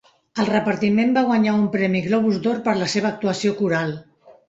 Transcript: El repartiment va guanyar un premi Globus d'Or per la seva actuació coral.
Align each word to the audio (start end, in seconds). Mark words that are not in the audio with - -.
El 0.43 0.47
repartiment 0.47 1.13
va 1.19 1.23
guanyar 1.27 1.55
un 1.59 1.69
premi 1.77 2.03
Globus 2.09 2.43
d'Or 2.49 2.65
per 2.71 2.77
la 2.83 2.91
seva 2.97 3.15
actuació 3.15 3.59
coral. 3.65 3.99